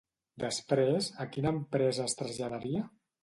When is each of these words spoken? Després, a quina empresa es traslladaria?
Després, 0.43 1.09
a 1.25 1.27
quina 1.35 1.53
empresa 1.57 2.09
es 2.09 2.17
traslladaria? 2.23 2.85